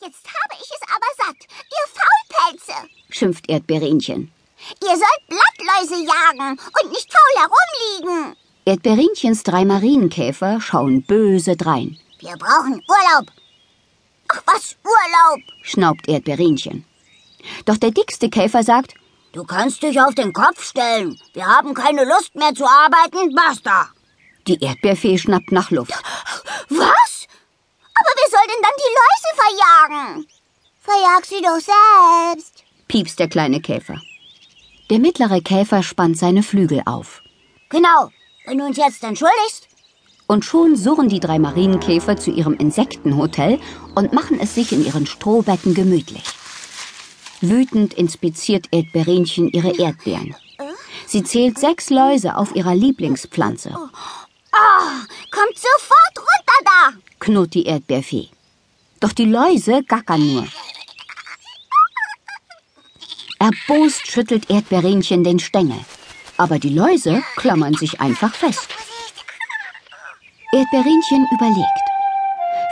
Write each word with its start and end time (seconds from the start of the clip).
Jetzt 0.00 0.26
habe 0.26 0.54
ich 0.60 0.70
es 0.70 0.88
aber 0.88 1.26
satt, 1.26 1.36
ihr 1.70 2.48
Faulpelze, 2.48 2.88
schimpft 3.10 3.48
Erdbeerinchen. 3.48 4.32
Ihr 4.82 4.96
sollt 4.96 5.28
Blattläuse 5.28 6.04
jagen 6.04 6.58
und 6.82 6.90
nicht 6.90 7.12
faul 7.12 7.42
herumliegen. 7.42 8.36
Erdbeerinchens 8.64 9.42
drei 9.42 9.64
Marienkäfer 9.64 10.60
schauen 10.60 11.02
böse 11.02 11.56
drein. 11.56 11.98
Wir 12.18 12.36
brauchen 12.36 12.82
Urlaub. 12.88 13.30
Ach 14.28 14.42
was, 14.46 14.76
Urlaub? 14.84 15.40
schnaubt 15.62 16.08
Erdbeerinchen. 16.08 16.84
Doch 17.66 17.76
der 17.76 17.90
dickste 17.90 18.30
Käfer 18.30 18.62
sagt, 18.62 18.94
Du 19.32 19.42
kannst 19.42 19.82
dich 19.82 20.00
auf 20.00 20.14
den 20.14 20.32
Kopf 20.32 20.62
stellen. 20.64 21.20
Wir 21.32 21.44
haben 21.44 21.74
keine 21.74 22.04
Lust 22.04 22.36
mehr 22.36 22.54
zu 22.54 22.64
arbeiten, 22.64 23.34
basta. 23.34 23.88
Die 24.46 24.62
Erdbeerfee 24.62 25.18
schnappt 25.18 25.50
nach 25.50 25.72
Luft. 25.72 25.90
Was? 26.68 27.26
Aber 27.96 28.10
wer 28.16 28.30
soll 28.30 28.46
denn 28.46 28.62
dann 28.62 28.76
die 28.78 28.94
Läuse 29.00 29.33
verjagen? 29.44 30.26
Verjag 30.80 31.24
sie 31.24 31.42
doch 31.42 31.60
selbst, 31.60 32.64
piepst 32.88 33.18
der 33.18 33.28
kleine 33.28 33.60
Käfer. 33.60 34.00
Der 34.90 34.98
mittlere 34.98 35.40
Käfer 35.40 35.82
spannt 35.82 36.18
seine 36.18 36.42
Flügel 36.42 36.82
auf. 36.84 37.22
Genau, 37.70 38.10
wenn 38.46 38.58
du 38.58 38.66
uns 38.66 38.76
jetzt 38.76 39.02
entschuldigst. 39.02 39.68
Und 40.26 40.44
schon 40.44 40.76
surren 40.76 41.08
die 41.08 41.20
drei 41.20 41.38
Marienkäfer 41.38 42.16
zu 42.16 42.30
ihrem 42.30 42.54
Insektenhotel 42.54 43.58
und 43.94 44.12
machen 44.12 44.38
es 44.40 44.54
sich 44.54 44.72
in 44.72 44.84
ihren 44.84 45.06
Strohbetten 45.06 45.74
gemütlich. 45.74 46.24
Wütend 47.40 47.92
inspiziert 47.94 48.68
Erdbeerinchen 48.70 49.50
ihre 49.50 49.76
Erdbeeren. 49.76 50.34
Sie 51.06 51.22
zählt 51.22 51.58
sechs 51.58 51.90
Läuse 51.90 52.36
auf 52.36 52.54
ihrer 52.54 52.74
Lieblingspflanze. 52.74 53.70
Oh, 53.74 54.88
kommt 55.30 55.56
sofort 55.56 56.16
runter 56.16 56.60
da! 56.64 56.92
knurrt 57.18 57.54
die 57.54 57.66
Erdbeerfee. 57.66 58.28
Doch 59.04 59.12
die 59.12 59.26
Läuse 59.26 59.82
gackern 59.82 60.32
nur. 60.32 60.46
Erbost 63.38 64.06
schüttelt 64.06 64.48
Erdbeerinchen 64.48 65.22
den 65.22 65.38
Stängel. 65.38 65.78
Aber 66.38 66.58
die 66.58 66.70
Läuse 66.70 67.22
klammern 67.36 67.74
sich 67.74 68.00
einfach 68.00 68.34
fest. 68.34 68.66
Erdbeerinchen 70.52 71.26
überlegt. 71.34 71.84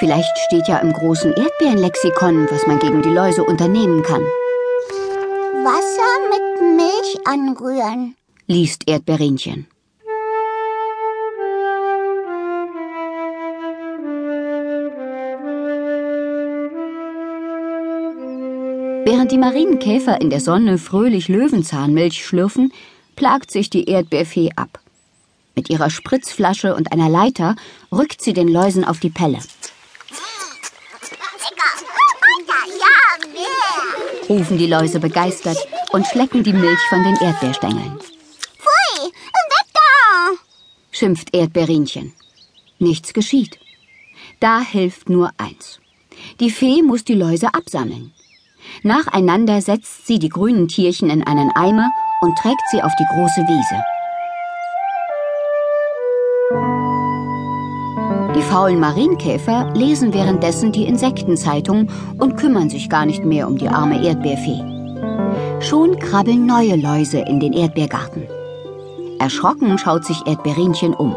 Vielleicht 0.00 0.36
steht 0.44 0.68
ja 0.68 0.76
im 0.80 0.92
großen 0.92 1.32
Erdbeerenlexikon, 1.32 2.46
was 2.50 2.66
man 2.66 2.78
gegen 2.78 3.00
die 3.00 3.08
Läuse 3.08 3.42
unternehmen 3.42 4.02
kann. 4.02 4.20
Wasser 5.64 6.12
mit 6.28 6.76
Milch 6.76 7.26
anrühren, 7.26 8.16
liest 8.46 8.86
Erdbeerinchen. 8.86 9.66
Während 19.10 19.32
die 19.32 19.38
Marienkäfer 19.38 20.20
in 20.20 20.28
der 20.28 20.40
Sonne 20.40 20.76
fröhlich 20.76 21.28
Löwenzahnmilch 21.28 22.26
schlürfen, 22.26 22.74
plagt 23.16 23.50
sich 23.50 23.70
die 23.70 23.88
Erdbeerfee 23.88 24.50
ab. 24.54 24.80
Mit 25.56 25.70
ihrer 25.70 25.88
Spritzflasche 25.88 26.74
und 26.74 26.92
einer 26.92 27.08
Leiter 27.08 27.56
rückt 27.90 28.20
sie 28.20 28.34
den 28.34 28.48
Läusen 28.48 28.84
auf 28.84 29.00
die 29.00 29.08
Pelle. 29.08 29.38
rufen 34.28 34.58
die 34.58 34.66
Läuse 34.66 35.00
begeistert 35.00 35.56
und 35.92 36.06
schlecken 36.06 36.42
die 36.42 36.52
Milch 36.52 36.80
von 36.90 37.02
den 37.02 37.16
Erdbeerstängeln. 37.16 37.98
Pfui, 37.98 39.06
weg 39.06 39.68
da! 39.72 40.36
schimpft 40.90 41.34
Erdbeerinchen. 41.34 42.12
Nichts 42.78 43.14
geschieht. 43.14 43.58
Da 44.38 44.60
hilft 44.60 45.08
nur 45.08 45.30
eins. 45.38 45.80
Die 46.40 46.50
Fee 46.50 46.82
muss 46.82 47.04
die 47.04 47.14
Läuse 47.14 47.54
absammeln. 47.54 48.12
Nacheinander 48.82 49.60
setzt 49.60 50.06
sie 50.06 50.18
die 50.18 50.28
grünen 50.28 50.68
Tierchen 50.68 51.10
in 51.10 51.26
einen 51.26 51.50
Eimer 51.54 51.90
und 52.20 52.36
trägt 52.38 52.62
sie 52.70 52.82
auf 52.82 52.92
die 52.98 53.06
große 53.14 53.42
Wiese. 53.42 53.84
Die 58.34 58.42
faulen 58.42 58.78
Marienkäfer 58.78 59.72
lesen 59.74 60.14
währenddessen 60.14 60.70
die 60.70 60.86
Insektenzeitung 60.86 61.90
und 62.18 62.36
kümmern 62.36 62.70
sich 62.70 62.88
gar 62.88 63.04
nicht 63.04 63.24
mehr 63.24 63.48
um 63.48 63.58
die 63.58 63.68
arme 63.68 64.04
Erdbeerfee. 64.04 64.62
Schon 65.60 65.98
krabbeln 65.98 66.46
neue 66.46 66.76
Läuse 66.76 67.18
in 67.18 67.40
den 67.40 67.52
Erdbeergarten. 67.52 68.28
Erschrocken 69.18 69.76
schaut 69.78 70.04
sich 70.04 70.24
Erdbeerinchen 70.26 70.94
um. 70.94 71.16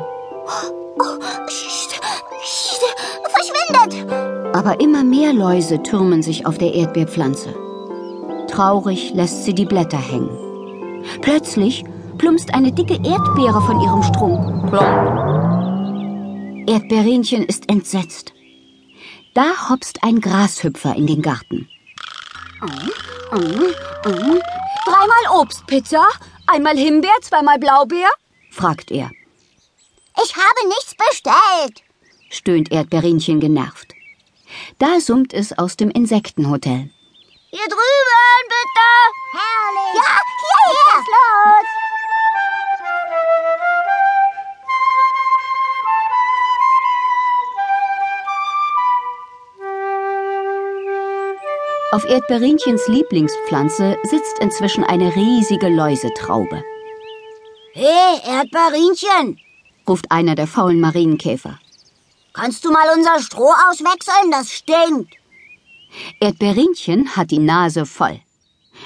Aber 4.54 4.80
immer 4.82 5.04
mehr 5.04 5.34
Läuse 5.34 5.82
türmen 5.82 6.22
sich 6.22 6.46
auf 6.46 6.58
der 6.58 6.74
Erdbeerpflanze. 6.74 7.56
Traurig 8.48 9.14
lässt 9.14 9.46
sie 9.46 9.54
die 9.54 9.66
Blätter 9.66 9.98
hängen. 9.98 10.30
Plötzlich 11.22 11.84
plumpst 12.18 12.54
eine 12.54 12.72
dicke 12.72 12.96
Erdbeere 12.96 13.62
von 13.62 13.80
ihrem 13.80 14.04
Strunk. 14.04 14.70
Plomp. 14.70 15.22
Erdbeerinchen 16.68 17.46
ist 17.46 17.70
entsetzt. 17.70 18.34
Da 19.34 19.70
hopst 19.70 20.04
ein 20.04 20.20
Grashüpfer 20.20 20.96
in 20.96 21.08
den 21.08 21.22
Garten. 21.22 21.70
Mm, 22.62 23.38
mm, 23.38 23.74
mm. 24.06 24.42
Dreimal 24.86 25.42
Obstpizza, 25.42 26.06
einmal 26.48 26.78
Himbeer, 26.78 27.16
zweimal 27.22 27.58
Blaubeer? 27.58 28.10
fragt 28.52 28.92
er. 28.92 29.10
Ich 30.24 30.36
habe 30.36 30.68
nichts 30.68 30.94
bestellt, 30.96 31.84
stöhnt 32.30 32.72
Erdbeerinchen 32.72 33.40
genervt. 33.40 33.94
Da 34.80 35.00
summt 35.00 35.34
es 35.34 35.58
aus 35.58 35.78
dem 35.78 35.90
Insektenhotel. 35.90 36.90
Hier 37.50 37.68
drüben, 37.68 38.48
bitte! 38.48 38.90
Herrlich! 39.34 39.96
Ja, 39.96 40.22
hierher! 40.40 40.96
Was 40.96 41.08
los? 41.08 41.68
Auf 51.94 52.06
Erdbeerinchens 52.06 52.88
Lieblingspflanze 52.88 53.98
sitzt 54.04 54.40
inzwischen 54.40 54.86
eine 54.86 55.14
riesige 55.14 55.68
Läusetraube. 55.68 56.64
Hey, 57.74 58.20
Erdbeerinchen, 58.26 59.38
ruft 59.88 60.10
einer 60.10 60.36
der 60.36 60.48
faulen 60.48 60.80
Marienkäfer. 60.80 61.60
Kannst 62.34 62.64
du 62.64 62.72
mal 62.72 62.88
unser 62.96 63.20
Stroh 63.20 63.54
auswechseln? 63.70 64.32
Das 64.32 64.50
stinkt. 64.52 65.16
Erdbeerinchen 66.20 67.16
hat 67.16 67.32
die 67.32 67.40
Nase 67.40 67.86
voll. 67.86 68.20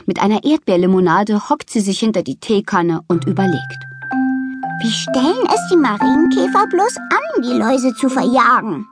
Mit 0.05 0.19
einer 0.19 0.43
Erdbeerlimonade 0.43 1.49
hockt 1.49 1.69
sie 1.69 1.79
sich 1.79 1.99
hinter 1.99 2.23
die 2.23 2.39
Teekanne 2.39 3.01
und 3.07 3.25
überlegt. 3.25 3.85
Wie 4.81 4.91
stellen 4.91 5.47
es 5.47 5.61
die 5.71 5.77
Marienkäfer 5.77 6.67
bloß 6.67 6.97
an, 6.97 7.41
die 7.43 7.53
Läuse 7.53 7.93
zu 7.95 8.09
verjagen? 8.09 8.87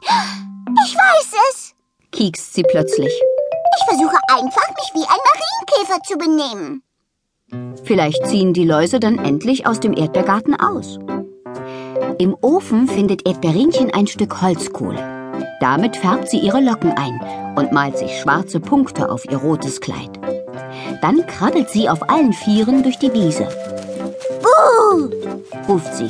Ich 0.00 0.94
weiß 0.96 1.32
es, 1.50 1.74
kiekst 2.10 2.54
sie 2.54 2.64
plötzlich. 2.64 3.12
Ich 3.78 3.84
versuche 3.84 4.18
einfach, 4.28 4.68
mich 4.68 4.90
wie 4.94 5.06
ein 5.06 5.20
Marienkäfer 5.28 6.02
zu 6.02 6.18
benehmen. 6.18 6.82
Vielleicht 7.84 8.26
ziehen 8.26 8.52
die 8.54 8.64
Läuse 8.64 8.98
dann 8.98 9.18
endlich 9.18 9.66
aus 9.66 9.80
dem 9.80 9.92
Erdbeergarten 9.92 10.58
aus. 10.58 10.98
Im 12.18 12.36
Ofen 12.40 12.88
findet 12.88 13.26
Erdbeerinchen 13.26 13.92
ein 13.92 14.06
Stück 14.06 14.40
Holzkohle. 14.42 14.98
Damit 15.60 15.96
färbt 15.96 16.28
sie 16.28 16.38
ihre 16.38 16.60
Locken 16.60 16.92
ein 16.92 17.20
und 17.56 17.72
malt 17.72 17.98
sich 17.98 18.18
schwarze 18.20 18.60
Punkte 18.60 19.10
auf 19.10 19.24
ihr 19.24 19.38
rotes 19.38 19.80
Kleid. 19.80 20.10
Dann 21.00 21.26
krabbelt 21.26 21.70
sie 21.70 21.88
auf 21.88 22.08
allen 22.08 22.32
Vieren 22.32 22.82
durch 22.82 22.98
die 22.98 23.12
Wiese. 23.12 23.48
Buh! 24.42 25.10
ruft 25.68 25.94
sie. 25.94 26.08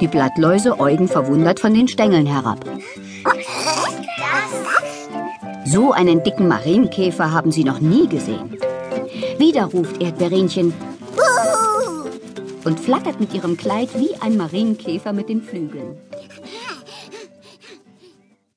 Die 0.00 0.08
Blattläuse 0.08 0.78
äugen 0.80 1.08
verwundert 1.08 1.60
von 1.60 1.74
den 1.74 1.88
Stängeln 1.88 2.26
herab. 2.26 2.64
So 5.64 5.92
einen 5.92 6.22
dicken 6.22 6.48
Marienkäfer 6.48 7.32
haben 7.32 7.50
sie 7.50 7.64
noch 7.64 7.80
nie 7.80 8.06
gesehen. 8.08 8.58
Wieder 9.38 9.64
ruft 9.64 10.02
Erdbeerinchen 10.02 10.72
und 12.64 12.80
flattert 12.80 13.20
mit 13.20 13.34
ihrem 13.34 13.56
Kleid 13.56 13.90
wie 13.98 14.14
ein 14.20 14.36
Marienkäfer 14.36 15.12
mit 15.12 15.28
den 15.28 15.42
Flügeln. 15.42 15.98